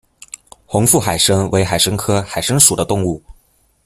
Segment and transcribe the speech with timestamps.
[0.65, 3.21] 红腹海参为海参科海参属的动物。